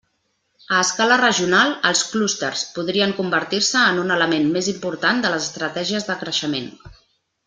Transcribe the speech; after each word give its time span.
A 0.77 0.77
escala 0.83 1.17
regional, 1.19 1.73
els 1.89 2.01
clústers 2.13 2.63
podrien 2.77 3.13
convertir-se 3.19 3.83
en 3.93 4.01
un 4.07 4.15
element 4.19 4.49
més 4.59 4.71
important 4.75 5.21
de 5.27 5.33
les 5.35 5.49
estratègies 5.51 6.09
de 6.13 6.17
creixement. 6.25 6.71